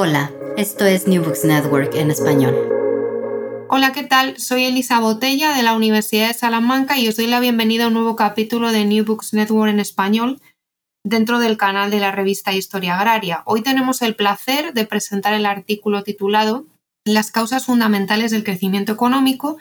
Hola, 0.00 0.30
esto 0.56 0.84
es 0.84 1.08
New 1.08 1.24
Books 1.24 1.44
Network 1.44 1.96
en 1.96 2.12
español. 2.12 2.54
Hola, 3.68 3.90
¿qué 3.92 4.04
tal? 4.04 4.38
Soy 4.38 4.62
Elisa 4.62 5.00
Botella 5.00 5.56
de 5.56 5.64
la 5.64 5.74
Universidad 5.74 6.28
de 6.28 6.34
Salamanca 6.34 6.96
y 6.96 7.08
os 7.08 7.16
doy 7.16 7.26
la 7.26 7.40
bienvenida 7.40 7.82
a 7.82 7.88
un 7.88 7.94
nuevo 7.94 8.14
capítulo 8.14 8.70
de 8.70 8.84
New 8.84 9.04
Books 9.04 9.34
Network 9.34 9.72
en 9.72 9.80
español 9.80 10.40
dentro 11.04 11.40
del 11.40 11.56
canal 11.56 11.90
de 11.90 11.98
la 11.98 12.12
revista 12.12 12.54
Historia 12.54 12.96
Agraria. 12.96 13.42
Hoy 13.44 13.62
tenemos 13.62 14.00
el 14.00 14.14
placer 14.14 14.72
de 14.72 14.86
presentar 14.86 15.34
el 15.34 15.46
artículo 15.46 16.04
titulado 16.04 16.64
Las 17.04 17.32
causas 17.32 17.66
fundamentales 17.66 18.30
del 18.30 18.44
crecimiento 18.44 18.92
económico, 18.92 19.58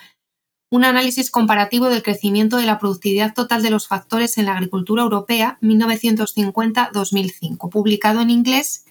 un 0.70 0.84
análisis 0.84 1.32
comparativo 1.32 1.90
del 1.90 2.04
crecimiento 2.04 2.58
de 2.58 2.68
la 2.68 2.78
productividad 2.78 3.34
total 3.34 3.64
de 3.64 3.72
los 3.72 3.88
factores 3.88 4.38
en 4.38 4.46
la 4.46 4.54
agricultura 4.54 5.02
europea 5.02 5.58
1950-2005, 5.64 7.72
publicado 7.72 8.22
en 8.22 8.30
inglés 8.30 8.84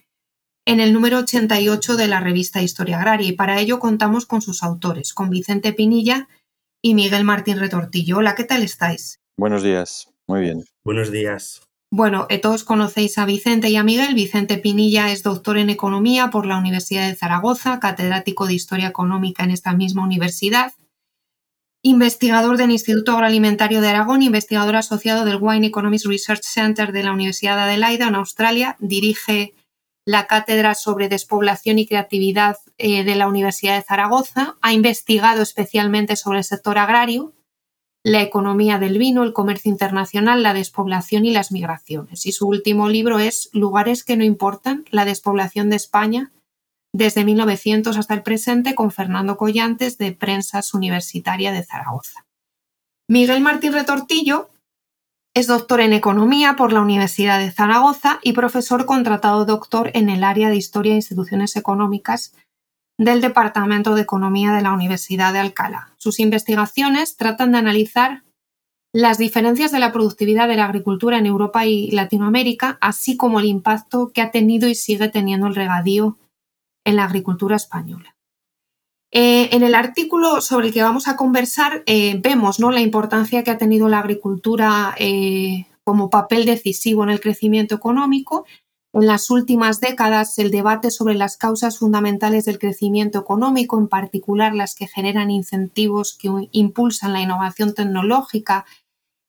en 0.66 0.80
el 0.80 0.93
número 0.93 1.19
88 1.19 1.97
de 1.97 2.09
la 2.09 2.20
revista 2.20 2.61
Historia 2.61 2.98
Agraria 2.98 3.29
y 3.29 3.33
para 3.33 3.61
ello 3.61 3.79
contamos 3.79 4.27
con 4.27 4.43
sus 4.43 4.65
autores, 4.65 5.15
con 5.15 5.30
Vicente 5.30 5.73
Pinilla 5.73 6.28
y 6.83 6.95
Miguel 6.95 7.25
Martín 7.25 7.58
Retortillo. 7.58 8.19
Hola, 8.19 8.34
¿qué 8.34 8.45
tal 8.45 8.62
estáis? 8.62 9.20
Buenos 9.39 9.62
días, 9.62 10.12
muy 10.27 10.41
bien. 10.41 10.64
Buenos 10.84 11.12
días. 11.12 11.62
Bueno, 11.92 12.27
eh, 12.31 12.39
todos 12.39 12.64
conocéis 12.64 13.17
a 13.17 13.27
Vicente 13.27 13.70
y 13.70 13.77
a 13.77 13.84
Miguel. 13.84 14.14
Vicente 14.14 14.58
Pinilla 14.58 15.12
es 15.12 15.23
doctor 15.23 15.56
en 15.56 15.70
Economía 15.70 16.31
por 16.31 16.47
la 16.47 16.58
Universidad 16.58 17.08
de 17.08 17.14
Zaragoza, 17.14 17.78
catedrático 17.78 18.47
de 18.47 18.55
Historia 18.55 18.89
Económica 18.89 19.45
en 19.45 19.53
esta 19.53 19.73
misma 19.73 20.03
universidad, 20.03 20.73
investigador 21.83 22.56
del 22.56 22.73
Instituto 22.73 23.12
Agroalimentario 23.12 23.80
de 23.80 23.89
Aragón, 23.89 24.23
investigador 24.23 24.75
asociado 24.75 25.25
del 25.25 25.39
Wine 25.41 25.69
Economics 25.69 26.06
Research 26.06 26.42
Center 26.42 26.91
de 26.91 27.05
la 27.05 27.12
Universidad 27.12 27.55
de 27.55 27.62
Adelaida 27.62 28.08
en 28.08 28.17
Australia, 28.17 28.77
dirige 28.80 29.55
la 30.06 30.28
cátedra 30.28 30.74
sobre 30.74 31.08
despoblación 31.08 31.78
y 31.78 31.86
creatividad 31.86 32.56
eh, 32.78 33.04
de 33.04 33.16
la 33.16 33.26
Universidad 33.26 33.76
de 33.76 33.82
Zaragoza. 33.82 34.56
Ha 34.62 34.72
investigado 34.72 35.42
especialmente 35.42 36.14
sobre 36.14 36.38
el 36.38 36.44
sector 36.44 36.78
agrario, 36.78 37.34
la 38.04 38.22
economía 38.22 38.78
del 38.78 38.98
vino, 38.98 39.24
el 39.24 39.32
comercio 39.32 39.68
internacional, 39.68 40.44
la 40.44 40.54
despoblación 40.54 41.27
y 41.27 41.32
las 41.32 41.50
migraciones. 41.50 42.24
Y 42.24 42.30
su 42.30 42.46
último 42.46 42.88
libro 42.88 43.18
es 43.18 43.50
Lugares 43.52 44.04
que 44.04 44.16
no 44.16 44.22
importan, 44.22 44.84
la 44.90 45.04
despoblación 45.04 45.70
de 45.70 45.77
España 45.77 46.32
desde 46.92 47.24
1900 47.24 47.96
hasta 47.96 48.14
el 48.14 48.22
presente 48.22 48.77
con 48.77 48.92
Fernando 48.92 49.36
Collantes 49.36 49.98
de 49.98 50.12
Prensas 50.12 50.72
Universitaria 50.72 51.50
de 51.50 51.64
Zaragoza. 51.64 52.27
Miguel 53.08 53.40
Martín 53.40 53.72
Retortillo 53.72 54.50
es 55.37 55.47
doctor 55.48 55.83
en 55.83 55.92
Economía 55.92 56.56
por 56.56 56.73
la 56.73 56.81
Universidad 56.81 57.39
de 57.39 57.51
Zaragoza 57.51 58.20
y 58.23 58.33
profesor 58.33 58.87
contratado 58.87 59.45
doctor 59.45 59.91
en 59.92 60.09
el 60.09 60.25
área 60.25 60.48
de 60.48 60.56
Historia 60.56 60.95
e 60.95 60.97
Instituciones 60.97 61.56
Económicas 61.56 62.33
del 62.98 63.20
Departamento 63.20 63.95
de 63.95 64.01
Economía 64.01 64.53
de 64.53 64.62
la 64.62 64.73
Universidad 64.73 65.34
de 65.34 65.41
Alcalá. 65.41 65.91
Sus 65.98 66.20
investigaciones 66.20 67.19
tratan 67.19 67.53
de 67.53 67.59
analizar 67.59 68.23
las 68.95 69.19
diferencias 69.19 69.70
de 69.73 69.79
la 69.79 69.92
productividad 69.92 70.48
de 70.48 70.57
la 70.57 70.64
agricultura 70.64 71.19
en 71.19 71.27
Europa 71.27 71.67
y 71.67 71.91
Latinoamérica, 71.91 72.79
así 72.80 73.19
como 73.19 73.39
el 73.39 73.45
impacto 73.45 74.13
que 74.14 74.23
ha 74.23 74.30
tenido 74.30 74.70
y 74.70 74.75
sigue 74.75 75.11
teniendo 75.11 75.48
el 75.48 75.55
regadío 75.55 76.17
en 76.86 76.96
la 76.96 77.05
agricultura 77.05 77.57
española. 77.57 78.15
Eh, 79.18 79.56
en 79.56 79.62
el 79.62 79.74
artículo 79.74 80.42
sobre 80.42 80.66
el 80.66 80.74
que 80.74 80.82
vamos 80.82 81.08
a 81.08 81.16
conversar 81.16 81.82
eh, 81.86 82.20
vemos 82.20 82.60
¿no? 82.60 82.70
la 82.70 82.82
importancia 82.82 83.42
que 83.42 83.50
ha 83.50 83.56
tenido 83.56 83.88
la 83.88 84.00
agricultura 84.00 84.94
eh, 84.98 85.64
como 85.84 86.10
papel 86.10 86.44
decisivo 86.44 87.02
en 87.02 87.08
el 87.08 87.18
crecimiento 87.18 87.74
económico. 87.74 88.44
En 88.92 89.06
las 89.06 89.30
últimas 89.30 89.80
décadas, 89.80 90.38
el 90.38 90.50
debate 90.50 90.90
sobre 90.90 91.14
las 91.14 91.38
causas 91.38 91.78
fundamentales 91.78 92.44
del 92.44 92.58
crecimiento 92.58 93.18
económico, 93.18 93.78
en 93.78 93.88
particular 93.88 94.54
las 94.54 94.74
que 94.74 94.86
generan 94.86 95.30
incentivos 95.30 96.12
que 96.12 96.28
impulsan 96.52 97.14
la 97.14 97.22
innovación 97.22 97.72
tecnológica 97.72 98.66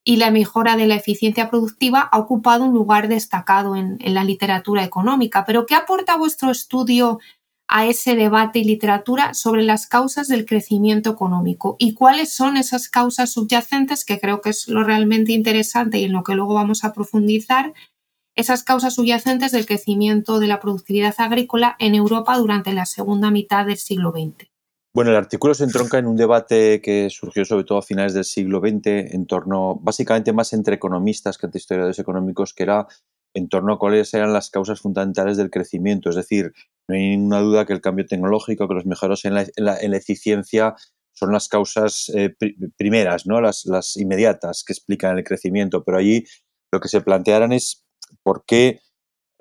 y 0.03 0.17
la 0.17 0.31
mejora 0.31 0.75
de 0.75 0.87
la 0.87 0.95
eficiencia 0.95 1.49
productiva, 1.49 2.01
ha 2.01 2.19
ocupado 2.19 2.65
un 2.65 2.73
lugar 2.73 3.07
destacado 3.07 3.77
en, 3.77 3.97
en 4.01 4.13
la 4.15 4.25
literatura 4.25 4.83
económica. 4.83 5.45
Pero, 5.45 5.65
¿qué 5.65 5.75
aporta 5.75 6.17
vuestro 6.17 6.51
estudio 6.51 7.19
a 7.67 7.85
ese 7.85 8.15
debate 8.15 8.59
y 8.59 8.63
literatura 8.63 9.33
sobre 9.33 9.63
las 9.63 9.87
causas 9.87 10.27
del 10.27 10.45
crecimiento 10.45 11.09
económico 11.09 11.75
y 11.79 11.93
cuáles 11.93 12.33
son 12.33 12.57
esas 12.57 12.89
causas 12.89 13.31
subyacentes, 13.31 14.05
que 14.05 14.19
creo 14.19 14.41
que 14.41 14.51
es 14.51 14.67
lo 14.67 14.83
realmente 14.83 15.33
interesante 15.33 15.97
y 15.97 16.05
en 16.05 16.13
lo 16.13 16.23
que 16.23 16.35
luego 16.35 16.53
vamos 16.53 16.83
a 16.83 16.93
profundizar, 16.93 17.73
esas 18.35 18.63
causas 18.63 18.93
subyacentes 18.93 19.51
del 19.51 19.65
crecimiento 19.65 20.39
de 20.39 20.47
la 20.47 20.59
productividad 20.59 21.15
agrícola 21.17 21.75
en 21.79 21.95
Europa 21.95 22.37
durante 22.37 22.71
la 22.71 22.85
segunda 22.85 23.31
mitad 23.31 23.65
del 23.65 23.77
siglo 23.77 24.11
XX. 24.11 24.47
Bueno, 24.93 25.11
el 25.11 25.17
artículo 25.17 25.53
se 25.53 25.63
entronca 25.63 25.97
en 25.97 26.07
un 26.07 26.15
debate 26.15 26.81
que 26.81 27.09
surgió 27.09 27.45
sobre 27.45 27.65
todo 27.65 27.79
a 27.79 27.83
finales 27.83 28.13
del 28.13 28.23
siglo 28.23 28.59
XX 28.59 29.13
en 29.13 29.25
torno, 29.27 29.75
básicamente 29.81 30.33
más 30.33 30.53
entre 30.53 30.75
economistas 30.75 31.37
que 31.37 31.47
entre 31.47 31.59
historiadores 31.59 31.99
económicos, 31.99 32.53
que 32.53 32.63
era 32.63 32.87
en 33.37 33.49
torno 33.49 33.73
a 33.73 33.77
cuáles 33.77 34.13
eran 34.15 34.33
las 34.33 34.49
causas 34.49 34.81
fundamentales 34.81 35.37
del 35.37 35.51
crecimiento. 35.51 36.09
Es 36.09 36.15
decir, 36.15 36.53
no 36.87 36.95
hay 36.95 37.09
ninguna 37.09 37.41
duda 37.41 37.65
que 37.65 37.73
el 37.73 37.81
cambio 37.81 38.05
tecnológico, 38.07 38.67
que 38.67 38.73
los 38.73 38.87
mejoros 38.87 39.25
en 39.25 39.35
la, 39.35 39.77
eficiencia 39.77 40.75
son 41.13 41.31
las 41.31 41.47
causas 41.47 42.11
eh, 42.15 42.35
primeras, 42.77 43.27
¿no? 43.27 43.39
Las, 43.39 43.65
las, 43.65 43.95
inmediatas 43.95 44.63
que 44.65 44.73
explican 44.73 45.17
el 45.17 45.23
crecimiento, 45.23 45.83
pero 45.83 45.99
allí 45.99 46.25
lo 46.73 46.79
que 46.79 46.87
se 46.87 47.01
plantearan 47.01 47.53
es 47.53 47.85
por 48.23 48.43
qué, 48.45 48.79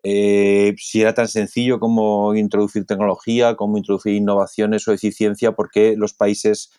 eh, 0.02 0.74
si 0.76 1.00
era 1.00 1.14
tan 1.14 1.28
sencillo 1.28 1.80
como 1.80 2.34
introducir 2.34 2.84
tecnología, 2.84 3.56
como 3.56 3.78
introducir 3.78 4.14
innovaciones 4.14 4.86
o 4.86 4.92
eficiencia, 4.92 5.52
por 5.52 5.70
qué 5.70 5.94
los 5.96 6.12
países, 6.12 6.70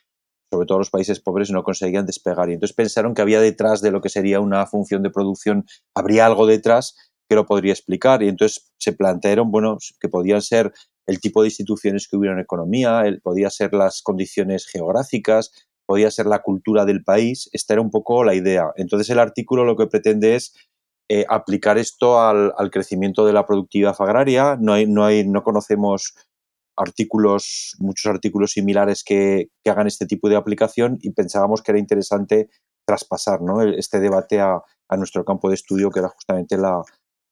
sobre 0.52 0.66
todo 0.66 0.80
los 0.80 0.90
países 0.90 1.20
pobres, 1.20 1.52
no 1.52 1.64
conseguían 1.64 2.06
despegar. 2.06 2.50
Y 2.50 2.54
entonces 2.54 2.76
pensaron 2.76 3.14
que 3.14 3.22
había 3.22 3.42
detrás 3.42 3.82
de 3.82 3.92
lo 3.92 4.02
que 4.02 4.10
sería 4.10 4.40
una 4.40 4.66
función 4.66 5.04
de 5.04 5.10
producción, 5.10 5.66
habría 5.96 6.26
algo 6.26 6.46
detrás 6.48 6.96
que 7.30 7.36
lo 7.36 7.46
podría 7.46 7.74
explicar. 7.74 8.24
Y 8.24 8.30
entonces 8.30 8.72
se 8.78 8.94
plantearon, 8.94 9.52
bueno, 9.52 9.78
que 10.00 10.10
podían 10.10 10.42
ser 10.42 10.72
el 11.06 11.20
tipo 11.20 11.42
de 11.42 11.48
instituciones 11.48 12.08
que 12.08 12.18
hubiera 12.18 12.36
en 12.36 12.42
economía, 12.42 13.02
el, 13.06 13.22
podía 13.22 13.50
ser 13.50 13.74
las 13.74 14.02
condiciones 14.02 14.68
geográficas, 14.68 15.52
podía 15.86 16.12
ser 16.12 16.26
la 16.26 16.42
cultura 16.42 16.86
del 16.86 17.04
país. 17.04 17.50
Esta 17.54 17.74
era 17.74 17.82
un 17.82 17.92
poco 17.92 18.24
la 18.24 18.36
idea. 18.36 18.72
Entonces 18.76 19.10
el 19.10 19.20
artículo 19.20 19.66
lo 19.66 19.76
que 19.76 19.88
pretende 19.88 20.36
es 20.36 20.54
eh, 21.10 21.26
aplicar 21.30 21.78
esto 21.78 22.20
al, 22.20 22.54
crecimiento 22.70 23.26
de 23.26 23.32
la 23.32 23.46
productividad 23.46 23.96
agraria. 24.00 24.58
No, 24.60 24.74
hay, 24.74 24.86
no, 24.86 25.06
hay, 25.06 25.26
no 25.26 25.44
conocemos 25.44 26.14
artículos, 26.78 27.76
muchos 27.80 28.06
artículos 28.06 28.52
similares 28.52 29.04
que, 29.04 29.50
hagan 29.66 29.88
este 29.88 30.06
tipo 30.06 30.30
de 30.30 30.38
aplicación 30.38 30.98
y 31.02 31.12
pensábamos 31.12 31.62
que 31.62 31.72
era 31.72 31.80
interesante 31.80 32.50
traspasar 32.88 33.42
¿no? 33.42 33.62
este 33.62 34.00
debate 34.00 34.40
a, 34.40 34.62
a, 34.88 34.98
nuestro 34.98 35.26
campo 35.26 35.50
de 35.50 35.56
estudio, 35.56 35.90
que 35.90 36.00
era 36.00 36.10
justamente 36.10 36.58
la, 36.58 36.82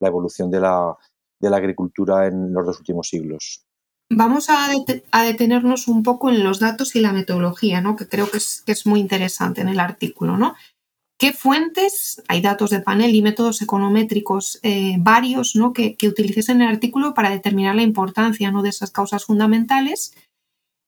la 0.01 0.07
evolución 0.07 0.51
de 0.51 0.59
la, 0.59 0.95
de 1.39 1.49
la 1.49 1.57
agricultura 1.57 2.27
en 2.27 2.53
los 2.53 2.65
dos 2.65 2.79
últimos 2.79 3.07
siglos. 3.07 3.65
Vamos 4.09 4.49
a, 4.49 4.69
detenernos 5.23 5.87
un 5.87 6.03
poco 6.03 6.29
en 6.29 6.43
los 6.43 6.59
datos 6.59 6.95
y 6.95 6.99
la 6.99 7.11
metodología, 7.11 7.81
¿no? 7.81 7.95
que 7.95 8.07
creo 8.07 8.29
que 8.29 8.37
es, 8.37 8.61
que 8.65 8.71
es 8.71 8.85
muy 8.85 8.99
interesante 8.99 9.61
en 9.61 9.69
el 9.69 9.79
artículo. 9.79 10.37
¿no? 10.37 10.55
¿Qué 11.25 11.33
fuentes, 11.33 12.21
hay 12.27 12.39
datos 12.39 12.69
de 12.69 12.81
panel 12.81 13.15
y 13.15 13.23
métodos 13.23 13.59
econométricos 13.63 14.59
eh, 14.61 14.97
varios 14.99 15.55
¿no? 15.55 15.73
que, 15.73 15.95
que 15.95 16.07
utilices 16.07 16.49
en 16.49 16.61
el 16.61 16.67
artículo 16.67 17.15
para 17.15 17.31
determinar 17.31 17.73
la 17.73 17.81
importancia 17.81 18.51
¿no? 18.51 18.61
de 18.61 18.69
esas 18.69 18.91
causas 18.91 19.25
fundamentales? 19.25 20.13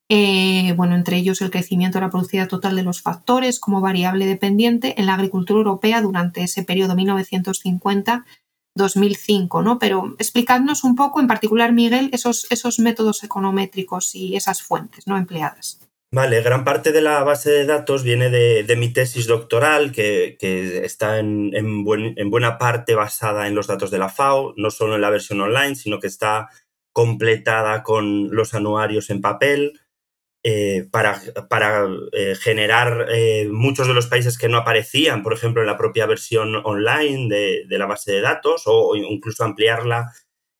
Eh, 0.09 0.73
bueno, 0.77 0.93
entre 0.93 1.17
ellos 1.17 1.41
el 1.41 1.49
crecimiento 1.49 1.97
de 1.97 2.05
la 2.05 2.11
productividad 2.11 2.49
total 2.49 2.75
de 2.75 2.83
los 2.83 3.01
factores 3.01 3.59
como 3.59 3.81
variable 3.81 4.27
dependiente 4.27 4.93
en 4.99 5.07
la 5.07 5.15
agricultura 5.15 5.57
europea 5.57 6.03
durante 6.03 6.43
ese 6.43 6.61
periodo 6.61 6.93
1950 6.93 8.23
2005, 8.75 9.63
¿no? 9.63 9.79
Pero 9.79 10.13
explicadnos 10.19 10.83
un 10.83 10.95
poco, 10.95 11.19
en 11.19 11.25
particular, 11.25 11.73
Miguel, 11.73 12.11
esos, 12.13 12.45
esos 12.51 12.77
métodos 12.77 13.23
econométricos 13.23 14.13
y 14.13 14.35
esas 14.35 14.61
fuentes 14.61 15.07
no 15.07 15.17
empleadas. 15.17 15.79
Vale, 16.11 16.41
gran 16.41 16.63
parte 16.63 16.93
de 16.93 17.01
la 17.01 17.23
base 17.23 17.51
de 17.51 17.65
datos 17.65 18.03
viene 18.03 18.29
de, 18.29 18.75
mi 18.77 18.93
tesis 18.93 19.27
doctoral, 19.27 19.91
que, 19.91 20.37
está 20.83 21.19
en, 21.19 21.83
buena 21.83 22.57
parte 22.57 22.95
basada 22.95 23.47
en 23.47 23.55
los 23.55 23.67
datos 23.67 23.91
de 23.91 23.99
la 23.99 24.09
FAO, 24.09 24.53
no 24.55 24.71
solo 24.71 24.95
en 24.95 25.01
la 25.01 25.09
versión 25.09 25.41
online, 25.41 25.75
sino 25.75 25.99
que 25.99 26.07
está 26.07 26.49
completada 26.93 27.83
con 27.83 28.33
los 28.33 28.53
anuarios 28.53 29.09
en 29.09 29.21
papel, 29.21 29.73
eh, 30.49 30.87
para, 30.91 31.19
para 31.49 31.89
eh, 32.13 32.33
generar 32.35 33.07
eh, 33.09 33.49
muchos 33.51 33.85
de 33.85 33.93
los 33.93 34.07
países 34.07 34.37
que 34.37 34.47
no 34.47 34.57
aparecían, 34.57 35.21
por 35.21 35.33
ejemplo, 35.33 35.61
en 35.61 35.67
la 35.67 35.77
propia 35.77 36.05
versión 36.05 36.55
online 36.63 37.27
de, 37.67 37.77
la 37.77 37.85
base 37.85 38.13
de 38.13 38.21
datos 38.21 38.63
o, 38.65 38.95
incluso 38.95 39.43
ampliarla 39.43 40.13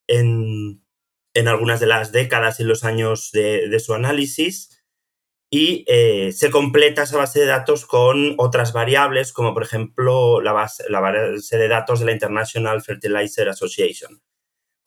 en, 0.06 0.84
algunas 1.46 1.80
de 1.80 1.88
las 1.88 2.12
décadas 2.12 2.60
y 2.60 2.66
los 2.66 2.84
años 2.84 3.32
de, 3.32 3.80
su 3.80 3.94
análisis. 3.94 4.77
Y 5.50 5.86
se 6.34 6.52
completa 6.52 7.04
esa 7.04 7.18
base 7.18 7.40
de 7.40 7.46
datos 7.46 7.86
con 7.86 8.36
otras 8.38 8.74
variables, 8.74 9.32
como 9.32 9.54
por 9.54 9.64
ejemplo 9.64 10.42
la 10.42 10.52
base, 10.52 10.84
la 10.90 11.00
base 11.00 11.58
de 11.58 11.68
datos 11.70 12.02
de 12.02 12.06
la 12.08 12.12
International 12.12 12.82
Fertilizer 12.82 13.48
Association, 13.48 14.22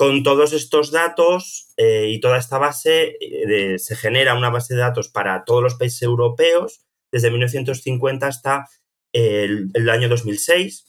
con 0.00 0.22
todos 0.22 0.54
estos 0.54 0.92
datos 0.92 1.74
eh, 1.76 2.08
y 2.08 2.20
toda 2.20 2.38
esta 2.38 2.56
base, 2.56 3.18
eh, 3.20 3.78
se 3.78 3.96
genera 3.96 4.34
una 4.34 4.48
base 4.48 4.72
de 4.72 4.80
datos 4.80 5.10
para 5.10 5.44
todos 5.44 5.62
los 5.62 5.74
países 5.74 6.00
europeos 6.00 6.86
desde 7.12 7.30
1950 7.30 8.26
hasta 8.26 8.66
el, 9.12 9.90
año 9.90 10.08
2006, 10.08 10.86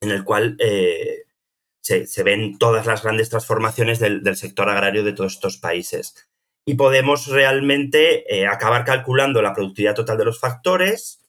en 0.00 0.10
el 0.10 0.24
cual 0.24 0.56
eh, 0.58 1.26
se, 1.80 2.22
ven 2.24 2.58
todas 2.58 2.86
las 2.86 3.04
grandes 3.04 3.28
transformaciones 3.28 4.00
del, 4.00 4.24
sector 4.34 4.68
agrario 4.68 5.04
de 5.04 5.12
todos 5.12 5.34
estos 5.34 5.56
países. 5.56 6.28
Y 6.66 6.74
podemos 6.74 7.26
realmente 7.26 8.24
acabar 8.46 8.84
calculando 8.84 9.42
la 9.42 9.54
productividad 9.54 9.94
total 9.94 10.18
de 10.18 10.24
los 10.26 10.38
factores, 10.38 11.24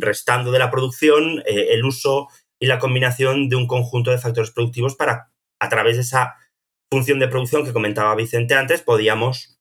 restando 0.00 0.52
de 0.52 0.58
la 0.58 0.70
producción 0.70 1.42
el 1.44 1.84
uso 1.84 2.28
y 2.60 2.66
la 2.66 2.78
combinación 2.78 3.48
de 3.48 3.56
un 3.56 3.66
conjunto 3.66 4.10
de 4.10 4.18
factores 4.18 4.50
productivos 4.50 4.96
para 4.96 5.30
a 5.60 5.68
través 5.68 5.96
de 5.96 6.02
esa 6.02 6.36
función 6.90 7.18
de 7.18 7.28
producción 7.28 7.64
que 7.64 7.72
comentaba 7.72 8.14
Vicente 8.14 8.54
antes, 8.54 8.82
podíamos 8.82 9.58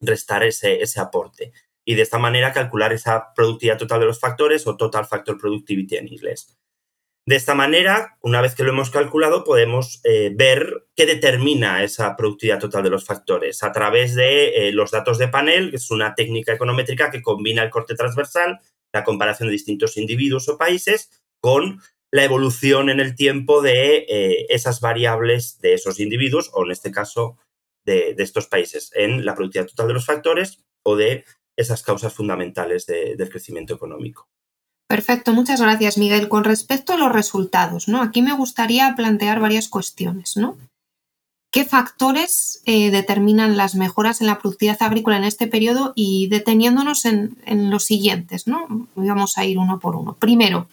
restar 0.00 0.42
ese, 0.42 0.82
ese 0.82 1.00
aporte 1.00 1.52
y 1.86 1.94
de 1.94 2.02
esta 2.02 2.18
manera 2.18 2.52
calcular 2.52 2.92
esa 2.92 3.32
productividad 3.34 3.78
total 3.78 4.00
de 4.00 4.06
los 4.06 4.20
factores 4.20 4.66
o 4.66 4.76
total 4.76 5.06
factor 5.06 5.38
productivity 5.38 5.96
en 5.96 6.08
inglés. 6.08 6.58
De 7.28 7.34
esta 7.34 7.56
manera, 7.56 8.16
una 8.20 8.40
vez 8.40 8.54
que 8.54 8.62
lo 8.62 8.70
hemos 8.70 8.90
calculado, 8.90 9.42
podemos 9.42 10.00
eh, 10.04 10.30
ver 10.32 10.86
qué 10.94 11.06
determina 11.06 11.82
esa 11.82 12.14
productividad 12.14 12.60
total 12.60 12.84
de 12.84 12.90
los 12.90 13.04
factores 13.04 13.64
a 13.64 13.72
través 13.72 14.14
de 14.14 14.68
eh, 14.68 14.72
los 14.72 14.92
datos 14.92 15.18
de 15.18 15.26
panel, 15.26 15.70
que 15.70 15.76
es 15.76 15.90
una 15.90 16.14
técnica 16.14 16.52
econométrica 16.52 17.10
que 17.10 17.22
combina 17.22 17.64
el 17.64 17.70
corte 17.70 17.96
transversal, 17.96 18.60
la 18.92 19.02
comparación 19.02 19.48
de 19.48 19.54
distintos 19.54 19.96
individuos 19.96 20.48
o 20.48 20.56
países, 20.56 21.20
con 21.40 21.80
la 22.12 22.22
evolución 22.22 22.90
en 22.90 23.00
el 23.00 23.16
tiempo 23.16 23.60
de 23.60 24.06
eh, 24.08 24.46
esas 24.48 24.80
variables 24.80 25.58
de 25.60 25.74
esos 25.74 25.98
individuos, 25.98 26.52
o 26.54 26.64
en 26.64 26.70
este 26.70 26.92
caso 26.92 27.38
de, 27.84 28.14
estos 28.18 28.46
países, 28.46 28.92
en 28.94 29.24
la 29.24 29.34
productividad 29.34 29.66
total 29.66 29.88
de 29.88 29.94
los 29.94 30.06
factores 30.06 30.64
o 30.84 30.94
de 30.94 31.24
esas 31.56 31.82
causas 31.82 32.14
fundamentales 32.14 32.86
del 32.86 33.30
crecimiento 33.30 33.74
económico. 33.74 34.28
Perfecto, 34.88 35.32
muchas 35.32 35.60
gracias, 35.60 35.98
Miguel. 35.98 36.28
Con 36.28 36.44
respecto 36.44 36.92
a 36.92 36.96
los 36.96 37.12
resultados, 37.12 37.88
¿no? 37.88 38.02
Aquí 38.02 38.22
me 38.22 38.32
gustaría 38.32 38.94
plantear 38.94 39.40
varias 39.40 39.68
cuestiones, 39.68 40.36
¿no? 40.36 40.56
¿Qué 41.50 41.64
factores 41.64 42.62
eh, 42.66 42.90
determinan 42.90 43.56
las 43.56 43.74
mejoras 43.74 44.20
en 44.20 44.26
la 44.26 44.38
productividad 44.38 44.82
agrícola 44.82 45.16
en 45.16 45.24
este 45.24 45.46
periodo? 45.46 45.92
Y 45.96 46.28
deteniéndonos 46.28 47.04
en, 47.04 47.36
los 47.70 47.84
siguientes, 47.84 48.46
¿no? 48.46 48.88
Vamos 48.94 49.38
a 49.38 49.44
ir 49.44 49.58
uno 49.58 49.80
por 49.80 49.96
uno. 49.96 50.16
Primero, 50.18 50.68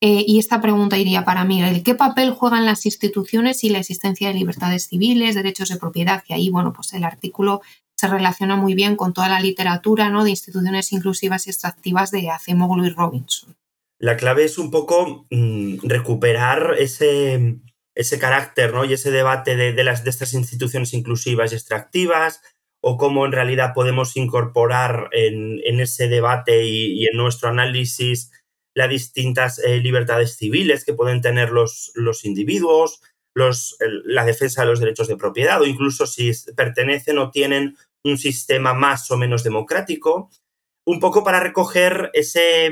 eh, 0.00 0.24
y 0.26 0.38
esta 0.38 0.60
pregunta 0.60 0.96
iría 0.96 1.24
para 1.24 1.44
Miguel. 1.44 1.82
¿Qué 1.82 1.94
papel 1.94 2.32
juegan 2.32 2.64
las 2.64 2.86
instituciones 2.86 3.62
y 3.64 3.68
la 3.68 3.78
existencia 3.78 4.28
de 4.28 4.34
libertades 4.34 4.88
civiles, 4.88 5.34
derechos 5.34 5.68
de 5.68 5.76
propiedad? 5.76 6.24
Y 6.26 6.32
ahí, 6.32 6.50
bueno, 6.50 6.72
pues 6.72 6.92
el 6.94 7.04
artículo 7.04 7.60
se 7.98 8.06
relaciona 8.06 8.54
muy 8.54 8.74
bien 8.74 8.94
con 8.94 9.12
toda 9.12 9.28
la 9.28 9.40
literatura 9.40 10.08
¿no? 10.08 10.22
de 10.22 10.30
instituciones 10.30 10.92
inclusivas 10.92 11.46
y 11.46 11.50
extractivas 11.50 12.12
de 12.12 12.30
Acemoglu 12.30 12.84
y 12.86 12.90
Robinson. 12.90 13.56
La 13.98 14.16
clave 14.16 14.44
es 14.44 14.56
un 14.56 14.70
poco 14.70 15.26
mm, 15.30 15.78
recuperar 15.82 16.76
ese, 16.78 17.56
ese 17.96 18.18
carácter 18.20 18.72
¿no? 18.72 18.84
y 18.84 18.92
ese 18.92 19.10
debate 19.10 19.56
de, 19.56 19.82
las, 19.82 20.04
de 20.04 20.10
estas 20.10 20.32
instituciones 20.34 20.94
inclusivas 20.94 21.50
y 21.50 21.56
extractivas, 21.56 22.40
o 22.80 22.96
cómo 22.96 23.26
en 23.26 23.32
realidad 23.32 23.72
podemos 23.74 24.16
incorporar 24.16 25.10
en, 25.10 25.58
ese 25.80 26.06
debate 26.06 26.64
y, 26.64 27.02
y 27.02 27.06
en 27.06 27.16
nuestro 27.16 27.48
análisis 27.48 28.30
las 28.74 28.88
distintas 28.88 29.58
eh, 29.58 29.78
libertades 29.78 30.36
civiles 30.36 30.84
que 30.84 30.94
pueden 30.94 31.20
tener 31.20 31.50
los, 31.50 31.90
los 31.96 32.24
individuos, 32.24 33.00
los, 33.34 33.76
la 34.04 34.24
defensa 34.24 34.62
de 34.62 34.68
los 34.68 34.78
derechos 34.78 35.08
de 35.08 35.16
propiedad 35.16 35.60
o 35.60 35.66
incluso 35.66 36.06
si 36.06 36.30
pertenecen 36.56 37.18
o 37.18 37.32
tienen 37.32 37.76
un 38.04 38.18
sistema 38.18 38.74
más 38.74 39.10
o 39.10 39.16
menos 39.16 39.42
democrático, 39.44 40.30
un 40.86 41.00
poco 41.00 41.22
para 41.22 41.40
recoger 41.40 42.10
ese, 42.14 42.70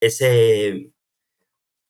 ese, 0.00 0.90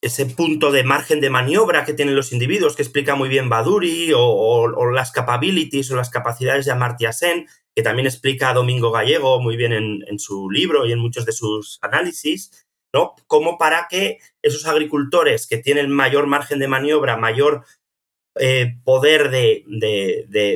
ese 0.02 0.26
punto 0.26 0.70
de 0.70 0.84
margen 0.84 1.20
de 1.20 1.30
maniobra 1.30 1.84
que 1.84 1.94
tienen 1.94 2.14
los 2.14 2.32
individuos, 2.32 2.76
que 2.76 2.82
explica 2.82 3.14
muy 3.14 3.28
bien 3.28 3.48
Baduri, 3.48 4.12
o, 4.14 4.90
las 4.90 5.12
capabilities 5.12 5.90
o 5.90 5.96
las 5.96 6.10
capacidades 6.10 6.66
de 6.66 6.72
Amartya 6.72 7.12
Sen, 7.12 7.46
que 7.74 7.82
también 7.82 8.06
explica 8.06 8.52
Domingo 8.52 8.92
Gallego 8.92 9.40
muy 9.40 9.56
bien 9.56 9.72
en, 9.72 10.04
en, 10.06 10.18
su 10.18 10.50
libro 10.50 10.86
y 10.86 10.92
en 10.92 10.98
muchos 10.98 11.24
de 11.24 11.32
sus 11.32 11.78
análisis, 11.80 12.66
¿no? 12.92 13.14
Como 13.26 13.56
para 13.56 13.88
que 13.88 14.18
esos 14.42 14.66
agricultores 14.66 15.46
que 15.46 15.58
tienen 15.58 15.90
mayor 15.90 16.26
margen 16.26 16.58
de 16.58 16.68
maniobra, 16.68 17.16
mayor 17.16 17.64
eh, 18.36 18.76
poder 18.84 19.30
de, 19.30 19.64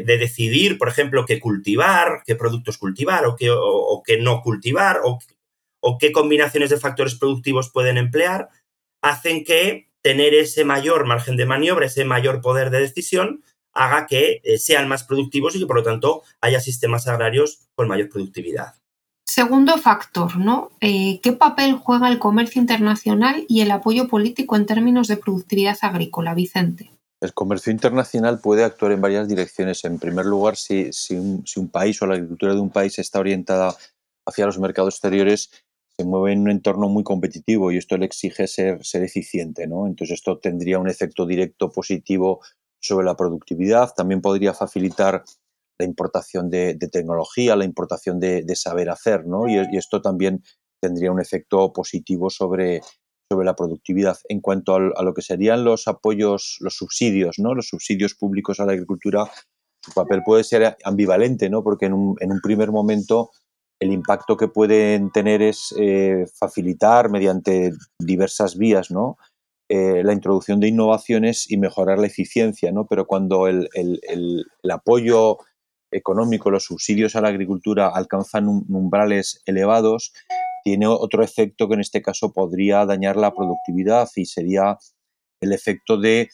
decidir, 0.05 0.79
por 0.79 0.89
ejemplo, 0.89 1.25
qué 1.27 1.39
cultivar, 1.39 2.23
qué 2.27 2.35
productos 2.35 2.77
cultivar 2.77 3.25
o 3.27 3.37
qué, 3.37 4.19
no 4.19 4.43
cultivar, 4.43 5.01
o, 5.05 5.19
o, 5.81 5.99
qué 5.99 6.11
combinaciones 6.11 6.71
de 6.71 6.79
factores 6.79 7.15
productivos 7.15 7.71
pueden 7.71 7.97
emplear, 7.97 8.49
hacen 9.03 9.45
que 9.45 9.89
tener 10.03 10.35
ese 10.35 10.65
mayor 10.65 11.07
margen 11.07 11.37
de 11.37 11.47
maniobra, 11.47 11.87
ese 11.87 12.05
mayor 12.05 12.41
poder 12.41 12.71
de 12.71 12.81
decisión, 12.81 13.43
haga 13.73 14.07
que 14.07 14.41
eh, 14.43 14.59
sean 14.59 14.89
más 14.89 15.05
productivos 15.05 15.55
y 15.55 15.61
que, 15.61 15.67
por 15.67 15.77
lo 15.77 15.83
tanto, 15.83 16.23
haya 16.41 16.61
sistemas 16.61 17.07
agrarios 17.07 17.69
con 17.75 17.89
mayor 17.89 18.09
productividad. 18.09 18.75
Segundo 19.25 19.77
factor, 19.79 20.37
¿no? 20.37 20.73
Eh, 20.81 21.21
¿Qué 21.23 21.33
papel 21.33 21.75
juega 21.75 22.09
el 22.09 22.19
comercio 22.19 22.61
internacional 22.61 23.45
y 23.49 23.61
el 23.61 23.71
apoyo 23.71 24.09
político 24.09 24.57
en 24.57 24.67
términos 24.67 25.07
de 25.07 25.19
productividad 25.19 25.79
agrícola, 25.83 26.35
Vicente? 26.35 26.91
El 27.21 27.35
comercio 27.35 27.73
internacional 27.73 28.41
puede 28.41 28.63
actuar 28.63 28.93
en 28.93 29.01
varias 29.01 29.27
direcciones. 29.27 29.85
En 29.85 29.99
primer 29.99 30.25
lugar, 30.27 30.57
si, 30.57 30.91
un, 31.11 31.69
país 31.71 32.01
o 32.01 32.07
la 32.07 32.15
agricultura 32.15 32.55
de 32.55 32.61
un 32.61 32.71
país 32.71 32.99
está 32.99 33.19
orientada 33.19 33.75
hacia 34.27 34.47
los 34.47 34.59
mercados 34.59 34.95
exteriores, 34.95 35.51
se 35.97 36.05
mueve 36.05 36.33
en 36.33 36.43
un 36.43 36.51
entorno 36.51 36.89
muy 36.89 37.03
competitivo 37.03 37.73
y 37.73 37.77
esto 37.77 37.97
le 37.97 38.07
exige 38.07 38.47
ser, 38.47 38.85
ser 38.85 39.03
eficiente. 39.03 39.67
¿no? 39.67 39.89
Entonces, 39.89 40.15
esto 40.15 40.39
tendría 40.39 40.79
un 40.79 40.89
efecto 40.89 41.27
directo 41.27 41.73
positivo 41.73 42.41
sobre 42.81 43.05
la 43.05 43.17
productividad. 43.17 43.93
También 43.95 44.21
podría 44.21 44.55
facilitar 44.55 45.25
la 45.79 45.87
importación 45.87 46.51
de, 46.51 46.77
tecnología, 46.91 47.57
la 47.57 47.65
importación 47.65 48.19
de, 48.21 48.45
saber 48.55 48.91
hacer, 48.91 49.27
¿no? 49.27 49.49
Y, 49.49 49.59
esto 49.77 50.03
también 50.03 50.43
tendría 50.81 51.13
un 51.13 51.21
efecto 51.21 51.73
positivo 51.73 52.31
sobre, 52.31 52.83
sobre 53.31 53.45
la 53.45 53.57
productividad. 53.57 54.19
En 54.29 54.41
cuanto 54.41 54.75
a 54.77 55.03
lo 55.03 55.15
que 55.15 55.23
serían 55.23 55.65
los 55.65 55.87
apoyos, 55.87 56.57
los 56.61 56.75
subsidios, 56.77 57.39
¿no? 57.39 57.55
Los 57.55 57.69
subsidios 57.69 58.15
públicos 58.15 58.59
a 58.59 58.65
la 58.65 58.73
agricultura, 58.73 59.31
su 59.85 59.93
papel 59.93 60.23
puede 60.25 60.45
ser 60.45 60.77
ambivalente, 60.85 61.51
¿no? 61.51 61.63
Porque 61.63 61.87
en 61.87 61.93
un, 61.93 62.41
primer 62.43 62.73
momento 62.73 63.31
el 63.81 63.93
impacto 63.93 64.37
que 64.37 64.49
pueden 64.49 65.11
tener 65.13 65.43
es 65.43 65.75
eh, 65.79 66.25
facilitar 66.35 67.11
mediante 67.11 67.73
diversas 68.01 68.57
vías, 68.57 68.91
¿no? 68.91 69.19
Eh, 69.71 70.03
la 70.03 70.15
introducción 70.15 70.61
de 70.61 70.69
innovaciones 70.69 71.51
y 71.51 71.59
mejorar 71.59 71.99
la 71.99 72.07
eficiencia, 72.07 72.73
¿no? 72.73 72.87
Pero 72.87 73.07
cuando 73.07 73.47
el, 73.47 73.69
el 73.75 74.71
apoyo 74.71 75.39
económico, 75.93 76.51
los 76.51 76.65
subsidios 76.65 77.15
a 77.15 77.21
la 77.21 77.29
agricultura 77.29 77.89
alcanzan 77.89 78.49
umbrales 78.49 79.43
elevados, 79.45 80.13
tiene 80.69 80.87
otro 80.87 81.23
efecto 81.23 81.67
que 81.67 81.75
en 81.75 81.81
este 81.81 82.03
caso 82.03 82.31
podría 82.31 82.85
dañar 82.85 83.17
la 83.17 83.35
productividad 83.35 84.07
y 84.17 84.27
sería 84.27 84.77
el 85.41 85.55
efecto 85.55 85.97
de 85.97 86.29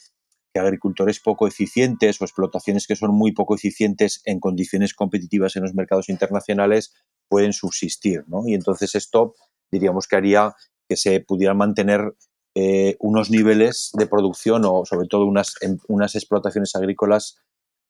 que 0.53 0.59
agricultores 0.59 1.21
poco 1.21 1.47
eficientes 1.47 2.19
o 2.19 2.25
explotaciones 2.25 2.85
que 2.85 2.97
son 2.97 3.15
muy 3.15 3.31
poco 3.31 3.55
eficientes 3.55 4.21
en 4.25 4.41
condiciones 4.41 4.93
competitivas 4.93 5.55
en 5.55 5.63
los 5.63 5.73
mercados 5.73 6.09
internacionales 6.09 6.93
pueden 7.29 7.53
subsistir. 7.53 8.25
¿no? 8.27 8.45
Y 8.45 8.55
entonces 8.55 8.93
esto 8.95 9.35
diríamos 9.71 10.05
que 10.09 10.17
haría 10.17 10.53
que 10.89 10.97
se 10.97 11.21
pudieran 11.21 11.55
mantener 11.55 12.13
eh, 12.57 12.97
unos 12.99 13.31
niveles 13.31 13.91
de 13.93 14.05
producción 14.05 14.63
o 14.65 14.83
sobre 14.83 15.07
todo 15.07 15.25
unas, 15.25 15.55
unas 15.87 16.13
explotaciones 16.15 16.75
agrícolas 16.75 17.37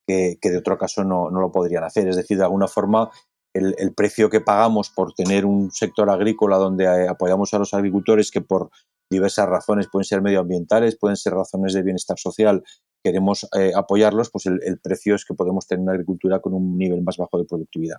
que, 0.07 0.37
de 0.39 0.57
otro 0.57 0.77
caso 0.77 1.03
no, 1.03 1.31
lo 1.31 1.51
podrían 1.51 1.85
hacer. 1.85 2.07
Es 2.07 2.17
decir, 2.17 2.37
de 2.37 2.43
alguna 2.43 2.67
forma, 2.67 3.09
el, 3.55 3.93
precio 3.93 4.29
que 4.29 4.41
pagamos 4.41 4.89
por 4.89 5.13
tener 5.13 5.45
un 5.45 5.71
sector 5.71 6.09
agrícola 6.09 6.57
donde 6.57 6.85
eh, 6.85 7.07
apoyamos 7.07 7.53
a 7.53 7.59
los 7.59 7.73
agricultores 7.73 8.31
que 8.31 8.41
por 8.41 8.69
diversas 9.09 9.47
razones 9.47 9.87
pueden 9.91 10.05
ser 10.05 10.21
medioambientales, 10.21 10.97
pueden 10.97 11.15
ser 11.15 11.33
razones 11.33 11.73
de 11.73 11.83
bienestar 11.83 12.19
social, 12.19 12.63
queremos 13.03 13.47
eh, 13.57 13.71
apoyarlos, 13.75 14.29
pues 14.31 14.47
el, 14.47 14.79
precio 14.83 15.15
es 15.15 15.25
que 15.25 15.35
podemos 15.35 15.67
tener 15.67 15.83
una 15.83 15.93
agricultura 15.93 16.39
con 16.39 16.53
un 16.53 16.77
nivel 16.77 17.03
más 17.03 17.17
bajo 17.17 17.37
de 17.37 17.45
productividad. 17.45 17.97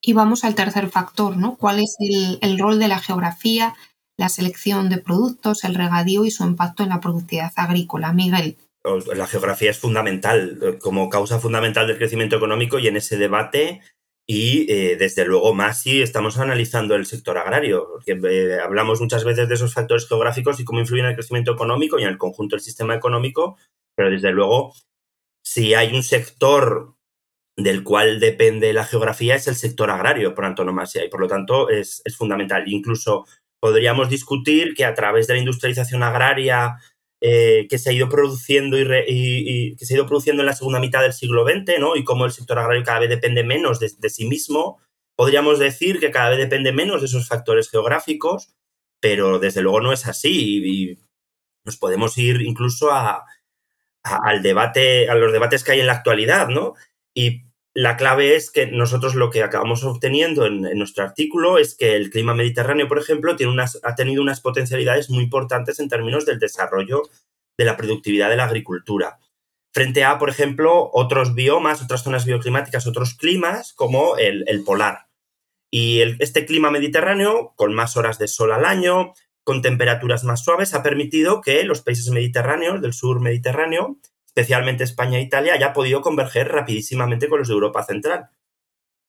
Y 0.00 0.12
vamos 0.12 0.44
al 0.44 0.54
tercer 0.54 0.88
factor, 0.88 1.36
¿no? 1.36 1.56
¿Cuál 1.56 1.80
es 1.80 1.96
el, 2.00 2.58
rol 2.58 2.78
de 2.78 2.88
la 2.88 2.98
geografía, 2.98 3.74
la 4.16 4.28
selección 4.28 4.88
de 4.88 4.98
productos, 4.98 5.64
el 5.64 5.74
regadío 5.74 6.24
y 6.24 6.30
su 6.30 6.44
impacto 6.44 6.82
en 6.82 6.90
la 6.90 7.00
productividad 7.00 7.52
agrícola? 7.56 8.12
Miguel. 8.12 8.56
La 9.16 9.26
geografía 9.26 9.70
es 9.72 9.78
fundamental 9.78 10.78
como 10.80 11.10
causa 11.10 11.40
fundamental 11.40 11.88
del 11.88 11.98
crecimiento 11.98 12.36
económico 12.36 12.78
y 12.78 12.86
en 12.86 12.96
ese 12.96 13.16
debate 13.16 13.80
y 14.26 14.70
eh, 14.72 14.96
desde 14.96 15.24
luego 15.24 15.54
más 15.54 15.82
si 15.82 16.02
estamos 16.02 16.38
analizando 16.38 16.96
el 16.96 17.06
sector 17.06 17.38
agrario, 17.38 17.88
porque 17.92 18.58
hablamos 18.60 19.00
muchas 19.00 19.24
veces 19.24 19.48
de 19.48 19.54
esos 19.54 19.72
factores 19.72 20.08
geográficos 20.08 20.58
y 20.58 20.64
cómo 20.64 20.80
influyen 20.80 21.04
en 21.04 21.10
el 21.10 21.16
crecimiento 21.16 21.52
económico 21.52 21.98
y 21.98 22.02
en 22.02 22.08
el 22.08 22.18
conjunto 22.18 22.56
del 22.56 22.62
sistema 22.62 22.94
económico, 22.94 23.56
pero 23.94 24.10
desde 24.10 24.32
luego, 24.32 24.74
si 25.44 25.74
hay 25.74 25.94
un 25.94 26.02
sector 26.02 26.96
del 27.56 27.84
cual 27.84 28.20
depende 28.20 28.72
la 28.72 28.84
geografía, 28.84 29.36
es 29.36 29.48
el 29.48 29.54
sector 29.54 29.90
agrario 29.90 30.34
por 30.34 30.44
antonomasia 30.44 31.04
y 31.04 31.08
por 31.08 31.20
lo 31.20 31.28
tanto 31.28 31.70
es, 31.70 32.02
fundamental. 32.16 32.64
Incluso 32.66 33.26
podríamos 33.60 34.10
discutir 34.10 34.74
que 34.74 34.84
a 34.84 34.94
través 34.94 35.26
de 35.26 35.34
la 35.34 35.40
industrialización 35.40 36.02
agraria 36.02 36.76
eh, 37.20 37.66
que 37.70 37.78
se 37.78 37.90
ha 37.90 37.92
ido 37.92 38.08
produciendo 38.08 38.78
y, 38.78 39.74
que 39.76 39.86
se 39.86 39.94
ha 39.94 39.96
ido 39.96 40.06
produciendo 40.06 40.42
en 40.42 40.46
la 40.46 40.54
segunda 40.54 40.80
mitad 40.80 41.00
del 41.02 41.14
siglo 41.14 41.46
XX, 41.46 41.78
¿no? 41.80 41.96
Y 41.96 42.04
cómo 42.04 42.26
el 42.26 42.32
sector 42.32 42.58
agrario 42.58 42.84
cada 42.84 43.00
vez 43.00 43.08
depende 43.08 43.42
menos 43.42 43.80
de, 43.80 44.10
sí 44.10 44.26
mismo, 44.26 44.78
podríamos 45.16 45.58
decir 45.58 45.98
que 45.98 46.10
cada 46.10 46.30
vez 46.30 46.38
depende 46.38 46.72
menos 46.72 47.00
de 47.00 47.06
esos 47.06 47.26
factores 47.26 47.70
geográficos, 47.70 48.54
pero 49.00 49.38
desde 49.38 49.62
luego 49.62 49.80
no 49.80 49.92
es 49.92 50.06
así 50.06 50.62
y 50.64 50.98
nos 51.64 51.78
podemos 51.78 52.18
ir 52.18 52.42
incluso 52.42 52.92
a, 52.92 53.24
al 54.02 54.42
debate, 54.42 55.08
a 55.08 55.14
los 55.14 55.32
debates 55.32 55.64
que 55.64 55.72
hay 55.72 55.80
en 55.80 55.86
la 55.86 55.94
actualidad, 55.94 56.48
¿no? 56.48 56.74
Y 57.14 57.45
la 57.76 57.98
clave 57.98 58.36
es 58.36 58.50
que 58.50 58.68
nosotros 58.68 59.14
lo 59.14 59.28
que 59.28 59.42
acabamos 59.42 59.84
obteniendo 59.84 60.46
en, 60.46 60.62
nuestro 60.78 61.04
artículo 61.04 61.58
es 61.58 61.76
que 61.76 61.94
el 61.94 62.08
clima 62.08 62.32
mediterráneo, 62.32 62.88
por 62.88 62.98
ejemplo, 62.98 63.36
tiene 63.36 63.52
unas, 63.52 63.78
ha 63.82 63.94
tenido 63.94 64.22
unas 64.22 64.40
potencialidades 64.40 65.10
muy 65.10 65.24
importantes 65.24 65.78
en 65.78 65.90
términos 65.90 66.24
del 66.24 66.38
desarrollo 66.38 67.02
de 67.58 67.64
la 67.66 67.76
productividad 67.76 68.30
de 68.30 68.36
la 68.38 68.44
agricultura. 68.44 69.18
Frente 69.74 70.04
a, 70.04 70.18
por 70.18 70.30
ejemplo, 70.30 70.88
otros 70.94 71.34
biomas, 71.34 71.82
otras 71.82 72.02
zonas 72.02 72.24
bioclimáticas, 72.24 72.86
otros 72.86 73.12
climas, 73.12 73.74
como 73.74 74.16
el, 74.16 74.64
polar. 74.64 75.08
Y 75.70 76.00
este 76.18 76.46
clima 76.46 76.70
mediterráneo, 76.70 77.52
con 77.56 77.74
más 77.74 77.98
horas 77.98 78.18
de 78.18 78.26
sol 78.26 78.52
al 78.52 78.64
año, 78.64 79.12
con 79.44 79.60
temperaturas 79.60 80.24
más 80.24 80.42
suaves 80.42 80.72
ha 80.72 80.82
permitido 80.82 81.42
que 81.42 81.62
los 81.64 81.82
países 81.82 82.08
mediterráneos, 82.08 82.80
del 82.80 82.94
sur 82.94 83.20
mediterráneo, 83.20 83.98
especialmente 84.36 84.84
España 84.84 85.18
e 85.18 85.22
Italia, 85.22 85.54
haya 85.54 85.72
podido 85.72 86.02
converger 86.02 86.48
rapidísimamente 86.48 87.26
con 87.26 87.38
los 87.38 87.48
de 87.48 87.54
Europa 87.54 87.82
Central. 87.82 88.28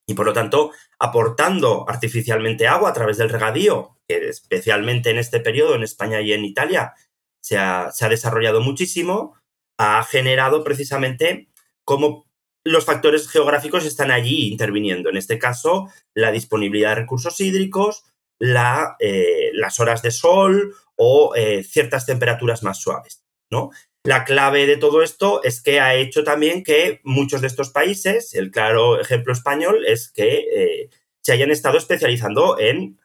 Y 0.07 0.13
por 0.13 0.25
lo 0.25 0.31
tanto, 0.31 0.71
aportando 0.99 1.83
artificialmente 1.89 2.65
agua 2.65 2.91
a 2.91 2.93
través 2.93 3.17
del 3.17 3.29
regadío, 3.29 3.97
que 4.07 4.29
especialmente 4.29 5.09
en 5.09 5.17
este 5.17 5.41
periodo 5.41 5.75
en 5.75 5.83
España 5.83 6.21
y 6.21 6.31
en 6.31 6.45
Italia 6.45 6.93
se 7.41 7.57
ha, 7.57 7.91
se 7.91 8.05
ha 8.05 8.09
desarrollado 8.09 8.61
muchísimo, 8.61 9.35
ha 9.77 10.01
generado 10.05 10.63
precisamente 10.63 11.49
cómo 11.83 12.25
los 12.63 12.85
factores 12.85 13.29
geográficos 13.29 13.85
están 13.85 14.11
allí 14.11 14.47
interviniendo. 14.49 15.09
En 15.09 15.17
este 15.17 15.37
caso, 15.37 15.89
la 16.13 16.31
disponibilidad 16.31 16.89
de 16.89 17.01
recursos 17.01 17.41
hídricos, 17.41 18.05
la, 18.39 18.95
eh, 18.99 19.51
las 19.53 19.81
horas 19.81 20.01
de 20.01 20.11
sol 20.11 20.73
o 20.95 21.35
eh, 21.35 21.65
ciertas 21.65 22.05
temperaturas 22.05 22.63
más 22.63 22.79
suaves. 22.79 23.27
¿no? 23.49 23.71
La 24.07 24.23
clave 24.23 24.67
de 24.67 24.77
todo 24.77 25.03
esto 25.03 25.43
es 25.43 25.61
que 25.61 25.81
ha 25.81 25.93
hecho 25.93 26.23
también 26.23 26.63
que 26.63 27.01
muchos 27.03 27.41
de 27.41 27.47
estos 27.47 27.71
países, 27.71 28.33
el 28.35 28.51
claro 28.51 29.01
ejemplo 29.01 29.33
español 29.33 29.83
es 29.85 30.09
que 30.09 30.45
eh, 30.55 30.89
se 31.21 31.33
hayan 31.33 31.51
estado 31.51 31.77
especializando 31.77 32.57
en, 32.57 33.01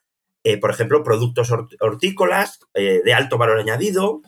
por 0.61 0.71
ejemplo, 0.71 1.03
productos 1.03 1.51
hortícolas 1.81 2.61
de 2.73 3.15
alto 3.15 3.37
valor 3.37 3.59
añadido, 3.59 4.23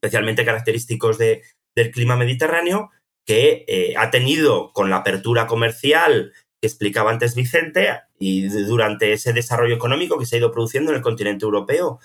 especialmente 0.00 0.44
característicos 0.44 1.18
de, 1.18 1.42
del 1.74 1.90
clima 1.90 2.14
mediterráneo, 2.14 2.92
que 3.26 3.94
ha 3.98 4.12
tenido 4.12 4.72
con 4.72 4.90
la 4.90 4.98
apertura 4.98 5.48
comercial 5.48 6.32
que 6.60 6.68
explicaba 6.68 7.10
antes 7.10 7.34
Vicente, 7.34 7.88
y 8.16 8.46
durante 8.46 9.12
ese 9.12 9.32
desarrollo 9.32 9.74
económico 9.74 10.16
que 10.16 10.26
se 10.26 10.36
ha 10.36 10.38
ido 10.38 10.52
produciendo 10.52 10.92
en 10.92 10.98
el 10.98 11.02
continente 11.02 11.44
europeo 11.44 11.98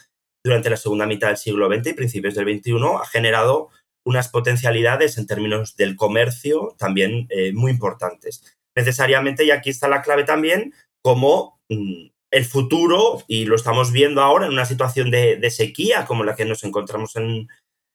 durante 0.44 0.72
la 0.72 0.78
segunda 0.78 1.06
mitad 1.06 1.28
del 1.28 1.38
siglo 1.38 1.72
XX 1.72 1.90
y 1.90 1.94
principios 1.94 2.34
del 2.34 2.58
XXI, 2.58 2.74
ha 3.00 3.06
generado 3.06 3.70
unas 4.06 4.30
potencialidades 4.30 5.18
en 5.18 5.28
términos 5.28 5.76
del 5.76 5.96
comercio 5.96 6.76
también 6.78 7.28
eh, 7.30 7.52
muy 7.54 7.72
importantes. 7.72 8.58
Necesariamente, 8.76 9.44
y 9.44 9.52
aquí 9.52 9.70
está 9.70 9.88
la 9.88 10.02
clave 10.02 10.24
también, 10.24 10.74
como 11.02 11.60
mm, 11.70 12.08
el 12.32 12.46
futuro, 12.46 13.24
y 13.28 13.46
lo 13.46 13.56
estamos 13.56 13.92
viendo 13.92 14.22
ahora 14.22 14.46
en 14.46 14.54
una 14.54 14.66
situación 14.66 15.12
de, 15.12 15.50
sequía 15.52 16.06
como 16.06 16.24
la 16.24 16.36
que 16.36 16.46
nos 16.46 16.64
encontramos 16.64 17.16
en, 17.16 17.48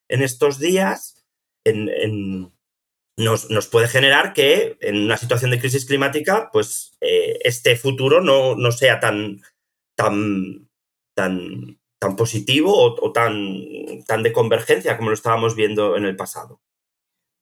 estos 0.09 0.59
días, 0.59 1.25
en, 1.65 2.53
nos, 3.17 3.69
puede 3.69 3.89
generar 3.89 4.33
que 4.33 4.77
en 4.81 4.97
una 5.05 5.17
situación 5.17 5.51
de 5.51 5.61
crisis 5.61 5.87
climática, 5.87 6.51
pues 6.53 6.97
eh, 7.01 7.39
este 7.45 7.77
futuro 7.77 8.21
no, 8.21 8.73
sea 8.73 8.99
tan, 9.01 9.41
tan, 9.97 10.69
tan, 11.17 11.79
tan 12.05 12.17
positivo 12.17 12.71
o, 12.77 13.13
tan, 13.13 13.35
tan 14.07 14.23
de 14.23 14.33
convergencia 14.33 14.99
como 14.99 15.09
lo 15.09 15.15
estábamos 15.15 15.57
viendo 15.57 15.97
en 15.97 16.05
el 16.05 16.17
pasado. 16.17 16.61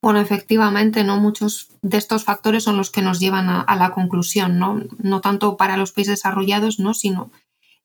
Bueno, 0.01 0.21
efectivamente, 0.21 1.03
¿no? 1.03 1.19
Muchos 1.19 1.69
de 1.83 1.99
estos 1.99 2.25
factores 2.25 2.63
son 2.63 2.77
los 2.77 2.91
que 2.91 3.03
nos 3.03 3.19
llevan 3.19 3.49
a, 3.49 3.77
la 3.77 3.91
conclusión, 3.91 4.61
¿no? 4.61 4.81
No 4.99 5.21
tanto 5.21 5.57
para 5.57 5.77
los 5.77 5.91
países 5.91 6.19
desarrollados, 6.19 6.79
¿no? 6.79 6.95
Sino 6.95 7.33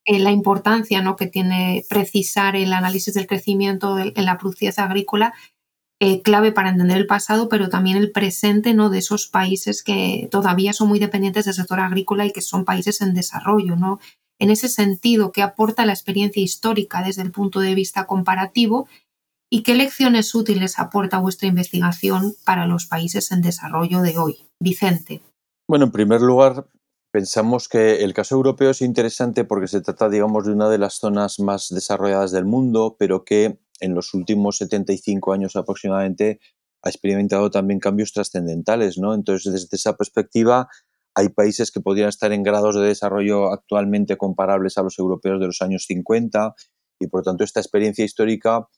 en 0.04 0.22
la 0.22 0.30
importancia 0.30 1.02
¿no? 1.02 1.16
que 1.16 1.26
tiene 1.26 1.84
precisar 1.88 2.56
el 2.56 2.72
análisis 2.72 3.12
del 3.12 3.26
crecimiento 3.26 3.98
en 3.98 4.24
la 4.24 4.38
productividad 4.38 4.78
agrícola 4.78 5.34
eh, 6.00 6.22
clave 6.22 6.52
para 6.52 6.70
entender 6.70 6.96
el 6.96 7.06
pasado, 7.06 7.48
pero 7.48 7.68
también 7.68 7.98
el 7.98 8.12
presente 8.12 8.72
¿no? 8.72 8.88
de 8.88 8.98
esos 8.98 9.26
países 9.26 9.82
que 9.82 10.28
todavía 10.30 10.72
son 10.72 10.88
muy 10.88 10.98
dependientes 10.98 11.44
del 11.44 11.54
sector 11.54 11.80
agrícola 11.80 12.24
y 12.24 12.32
que 12.32 12.40
son 12.40 12.64
países 12.64 13.02
en 13.02 13.14
desarrollo. 13.14 13.76
¿no? 13.76 13.98
En 14.38 14.50
ese 14.50 14.68
sentido, 14.68 15.32
¿qué 15.32 15.42
aporta 15.42 15.84
la 15.84 15.92
experiencia 15.92 16.42
histórica 16.42 17.02
desde 17.02 17.22
el 17.22 17.32
punto 17.32 17.60
de 17.60 17.74
vista 17.74 18.06
comparativo 18.06 18.88
y 19.50 19.62
qué 19.62 19.74
lecciones 19.74 20.34
útiles 20.34 20.78
aporta 20.78 21.18
vuestra 21.18 21.48
investigación 21.48 22.34
para 22.44 22.66
los 22.66 22.86
países 22.86 23.32
en 23.32 23.42
desarrollo 23.42 24.00
de 24.00 24.18
hoy? 24.18 24.46
Vicente. 24.60 25.22
Bueno, 25.68 25.86
en 25.86 25.92
primer 25.92 26.20
lugar, 26.20 26.66
pensamos 27.12 27.68
que 27.68 28.04
el 28.04 28.14
caso 28.14 28.36
europeo 28.36 28.70
es 28.70 28.80
interesante 28.80 29.44
porque 29.44 29.68
se 29.68 29.80
trata, 29.80 30.08
digamos, 30.08 30.46
de 30.46 30.52
una 30.52 30.68
de 30.68 30.78
las 30.78 30.94
zonas 30.94 31.40
más 31.40 31.68
desarrolladas 31.70 32.30
del 32.30 32.44
mundo, 32.44 32.96
pero 32.98 33.24
que 33.24 33.58
en 33.80 33.94
los 33.94 34.14
últimos 34.14 34.58
75 34.58 35.32
años 35.32 35.56
aproximadamente 35.56 36.40
ha 36.82 36.90
experimentado 36.90 37.50
también 37.50 37.80
cambios 37.80 38.12
trascendentales, 38.12 38.98
¿no? 38.98 39.14
Entonces, 39.14 39.52
desde 39.52 39.76
esa 39.76 39.96
perspectiva, 39.96 40.68
hay 41.18 41.30
países 41.30 41.72
que 41.72 41.80
podrían 41.80 42.10
estar 42.10 42.32
en 42.32 42.44
grados 42.44 42.76
de 42.76 42.86
desarrollo 42.86 43.52
actualmente 43.52 44.16
comparables 44.16 44.78
a 44.78 44.84
los 44.84 45.00
europeos 45.00 45.40
de 45.40 45.46
los 45.46 45.60
años 45.62 45.84
50 45.88 46.54
y, 47.00 47.08
por 47.08 47.20
lo 47.20 47.24
tanto, 47.24 47.42
esta 47.42 47.58
experiencia 47.58 48.04
histórica 48.04 48.68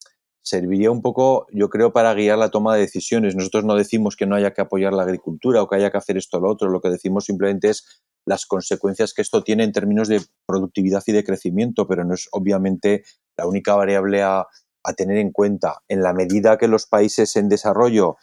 serviría 0.41 0.91
un 0.91 1.03
poco, 1.03 1.47
yo 1.53 1.69
creo, 1.69 1.93
para 1.93 2.15
guiar 2.15 2.39
la 2.39 2.49
toma 2.49 2.75
de 2.75 2.81
decisiones. 2.81 3.37
Nosotros 3.37 3.65
no 3.65 3.75
decimos 3.75 4.17
que 4.17 4.25
no 4.25 4.37
haya 4.37 4.55
que 4.55 4.63
apoyar 4.63 4.95
la 4.95 5.03
agricultura 5.03 5.63
o 5.63 5.69
que 5.69 5.77
haya 5.77 5.91
que 5.91 5.99
hacer 5.99 6.17
esto 6.17 6.39
o 6.39 6.41
lo 6.41 6.51
otro, 6.51 6.71
lo 6.71 6.81
que 6.81 6.89
decimos 6.89 7.27
simplemente 7.27 7.69
es 7.69 8.03
las 8.25 8.47
consecuencias 8.47 9.13
que 9.13 9.21
esto 9.21 9.45
tiene 9.45 9.65
en 9.65 9.73
términos 9.73 10.09
de 10.09 10.23
productividad 10.47 11.03
y 11.09 11.13
de 11.13 11.25
crecimiento, 11.25 11.87
pero 11.87 12.07
no 12.07 12.15
es 12.15 12.27
obviamente 12.33 13.03
la 13.37 13.47
única 13.47 13.75
variable 13.75 14.23
a, 14.23 14.47
a 14.83 14.93
tener 14.95 15.19
en 15.19 15.31
cuenta. 15.31 15.83
En 15.89 16.03
la 16.03 16.15
medida 16.15 16.57
que 16.57 16.69
los 16.69 16.87
países 16.87 17.37
en 17.37 17.51
desarrollo 17.51 18.17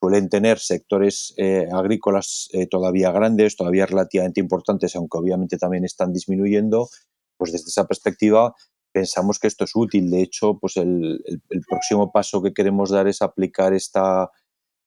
suelen 0.00 0.28
tener 0.28 0.58
sectores 0.58 1.34
eh, 1.36 1.68
agrícolas 1.72 2.48
eh, 2.52 2.66
todavía 2.66 3.10
grandes, 3.10 3.56
todavía 3.56 3.86
relativamente 3.86 4.40
importantes, 4.40 4.94
aunque 4.96 5.18
obviamente 5.18 5.58
también 5.58 5.84
están 5.84 6.12
disminuyendo, 6.12 6.88
pues 7.36 7.52
desde 7.52 7.68
esa 7.68 7.86
perspectiva 7.86 8.54
pensamos 8.92 9.38
que 9.38 9.48
esto 9.48 9.64
es 9.64 9.72
útil. 9.74 10.10
De 10.10 10.22
hecho, 10.22 10.58
pues 10.58 10.76
el, 10.76 11.22
próximo 11.68 12.12
paso 12.12 12.42
que 12.42 12.52
queremos 12.52 12.90
dar 12.90 13.08
es 13.08 13.22
aplicar 13.22 13.72
esta, 13.74 14.30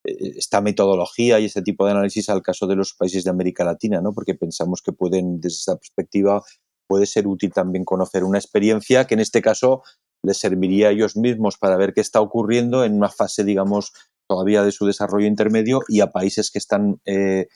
eh, 0.05 0.33
esta 0.37 0.61
metodología 0.61 1.39
y 1.39 1.45
este 1.45 1.61
tipo 1.61 1.85
de 1.85 1.91
análisis 1.91 2.29
al 2.29 2.41
caso 2.41 2.67
de 2.67 2.75
los 2.75 2.93
países 2.93 3.23
de 3.23 3.29
América 3.29 3.63
Latina, 3.63 4.01
¿no? 4.01 4.13
porque 4.13 4.35
pensamos 4.35 4.81
que 4.81 4.93
pueden, 4.93 5.39
desde 5.41 5.57
esa 5.59 5.77
perspectiva, 5.77 6.43
puede 6.87 7.05
ser 7.05 7.27
útil 7.27 7.51
también 7.53 7.85
conocer 7.85 8.23
una 8.23 8.37
experiencia 8.37 9.05
que 9.05 9.13
en 9.13 9.21
este 9.21 9.41
caso 9.41 9.83
les 10.23 10.37
serviría 10.37 10.89
a 10.89 10.91
ellos 10.91 11.17
mismos 11.17 11.57
para 11.57 11.77
ver 11.77 11.93
qué 11.93 12.01
está 12.01 12.21
ocurriendo 12.21 12.83
en 12.83 12.93
una 12.93 13.09
fase, 13.09 13.43
digamos, 13.43 13.93
todavía 14.31 14.63
de 14.63 14.71
su 14.71 14.85
desarrollo 14.85 15.27
intermedio 15.27 15.81
y 15.89 15.99
a 15.99 16.07
países 16.07 16.51
que 16.51 16.57
están 16.57 17.01
eh, 17.03 17.47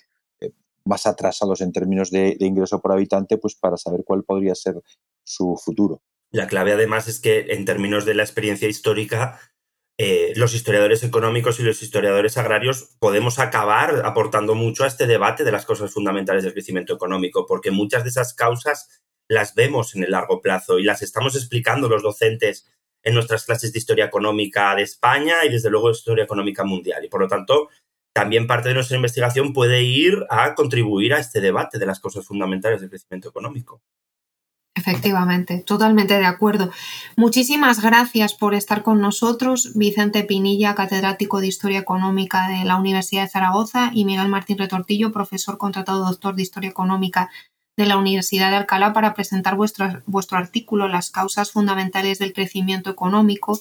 eh, 0.41 0.51
más 0.83 1.07
atrasados 1.07 1.61
en 1.61 1.71
términos 1.71 2.11
de, 2.11 2.35
ingreso 2.41 2.81
por 2.81 2.91
habitante, 2.91 3.37
pues 3.37 3.55
para 3.55 3.77
saber 3.77 4.01
cuál 4.03 4.25
podría 4.25 4.53
ser 4.55 4.75
su 5.23 5.55
futuro. 5.55 6.01
La 6.31 6.47
clave 6.47 6.73
además 6.73 7.07
es 7.07 7.21
que 7.21 7.45
en 7.51 7.63
términos 7.63 8.03
de 8.03 8.13
la 8.13 8.23
experiencia 8.23 8.67
histórica, 8.67 9.39
eh, 9.97 10.33
los 10.35 10.53
historiadores 10.53 11.01
económicos 11.03 11.61
y 11.61 11.63
los 11.63 11.81
historiadores 11.81 12.37
agrarios 12.37 12.97
podemos 12.99 13.39
acabar 13.39 14.01
aportando 14.03 14.53
mucho 14.53 14.83
a 14.83 14.87
este 14.87 15.07
debate 15.07 15.45
de 15.45 15.53
las 15.53 15.65
causas 15.65 15.93
fundamentales 15.93 16.43
del 16.43 16.51
crecimiento 16.51 16.93
económico, 16.93 17.45
porque 17.47 17.71
muchas 17.71 18.03
de 18.03 18.09
esas 18.09 18.33
causas 18.33 19.01
las 19.29 19.55
vemos 19.55 19.95
en 19.95 20.03
el 20.03 20.11
largo 20.11 20.41
plazo 20.41 20.77
y 20.77 20.83
las 20.83 21.01
estamos 21.01 21.37
explicando 21.37 21.87
los 21.87 22.03
docentes 22.03 22.69
en 23.05 23.13
nuestras 23.13 23.45
clases 23.45 23.71
de 23.71 23.79
historia 23.79 24.05
económica 24.05 24.75
de 24.75 24.81
España 24.81 25.45
y 25.45 25.49
desde 25.49 25.69
luego 25.69 25.87
de 25.87 25.93
historia 25.93 26.25
económica 26.25 26.65
mundial. 26.65 27.05
Y 27.05 27.07
por 27.07 27.21
lo 27.21 27.27
tanto, 27.27 27.69
también 28.13 28.47
parte 28.47 28.69
de 28.69 28.75
nuestra 28.75 28.97
investigación 28.97 29.53
puede 29.53 29.83
ir 29.83 30.25
a 30.29 30.55
contribuir 30.55 31.13
a 31.13 31.19
este 31.19 31.39
debate 31.39 31.77
de 31.77 31.85
las 31.85 31.99
causas 31.99 32.25
fundamentales 32.25 32.81
del 32.81 32.89
crecimiento 32.89 33.29
económico. 33.29 33.81
Efectivamente, 34.77 35.63
totalmente 35.65 36.17
de 36.17 36.25
acuerdo. 36.25 36.69
Muchísimas 37.15 37.81
gracias 37.81 38.33
por 38.33 38.53
estar 38.53 38.83
con 38.83 38.99
nosotros, 38.99 39.71
Vicente 39.75 40.23
Pinilla, 40.23 40.75
catedrático 40.75 41.39
de 41.39 41.47
Historia 41.47 41.79
Económica 41.79 42.49
de 42.49 42.65
la 42.65 42.75
Universidad 42.75 43.23
de 43.23 43.29
Zaragoza, 43.29 43.91
y 43.93 44.03
Miguel 44.03 44.27
Martín 44.27 44.57
Retortillo, 44.57 45.13
profesor 45.13 45.57
contratado 45.57 46.05
doctor 46.05 46.35
de 46.35 46.41
Historia 46.41 46.69
Económica 46.69 47.29
de 47.77 47.85
la 47.85 47.97
Universidad 47.97 48.51
de 48.51 48.57
Alcalá, 48.57 48.93
para 48.93 49.13
presentar 49.13 49.55
vuestro, 49.55 50.01
vuestro 50.05 50.37
artículo 50.37 50.87
Las 50.87 51.11
causas 51.11 51.51
fundamentales 51.51 52.19
del 52.19 52.33
crecimiento 52.33 52.89
económico, 52.89 53.59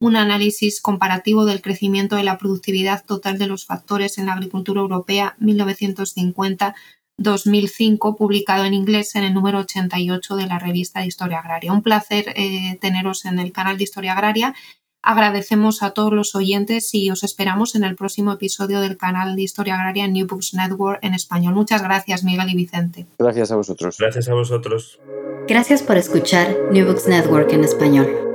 un 0.00 0.16
análisis 0.16 0.80
comparativo 0.80 1.44
del 1.44 1.62
crecimiento 1.62 2.16
de 2.16 2.24
la 2.24 2.38
productividad 2.38 3.04
total 3.04 3.38
de 3.38 3.46
los 3.46 3.66
factores 3.66 4.18
en 4.18 4.26
la 4.26 4.32
agricultura 4.32 4.80
europea 4.80 5.36
1950 5.38 6.74
2005, 7.18 8.16
publicado 8.16 8.64
en 8.64 8.74
inglés 8.74 9.14
en 9.14 9.24
el 9.24 9.34
número 9.34 9.60
88 9.60 10.36
de 10.36 10.46
la 10.46 10.58
revista 10.58 11.00
de 11.00 11.06
Historia 11.06 11.38
Agraria. 11.38 11.72
Un 11.72 11.82
placer 11.82 12.32
eh, 12.36 12.78
teneros 12.80 13.24
en 13.24 13.38
el 13.38 13.52
canal 13.52 13.78
de 13.78 13.84
Historia 13.84 14.12
Agraria. 14.12 14.54
Agradecemos 15.02 15.82
a 15.82 15.90
todos 15.90 16.12
los 16.12 16.34
oyentes 16.36 16.94
y 16.94 17.10
os 17.10 17.24
esperamos 17.24 17.74
en 17.74 17.82
el 17.82 17.96
próximo 17.96 18.32
episodio 18.32 18.80
del 18.80 18.96
canal 18.96 19.34
de 19.34 19.42
Historia 19.42 19.74
Agraria 19.74 20.06
New 20.06 20.28
Books 20.28 20.54
Network 20.54 21.00
en 21.02 21.14
español. 21.14 21.54
Muchas 21.54 21.82
gracias, 21.82 22.22
Miguel 22.22 22.50
y 22.50 22.54
Vicente. 22.54 23.06
Gracias 23.18 23.50
a 23.50 23.56
vosotros. 23.56 23.96
Gracias 23.98 24.28
a 24.28 24.34
vosotros. 24.34 25.00
Gracias 25.48 25.82
por 25.82 25.96
escuchar 25.96 26.56
New 26.70 26.86
Books 26.86 27.08
Network 27.08 27.52
en 27.52 27.64
español. 27.64 28.31